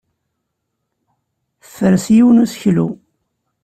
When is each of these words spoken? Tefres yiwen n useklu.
Tefres 1.61 2.05
yiwen 2.15 2.37
n 2.41 2.41
useklu. 2.43 2.87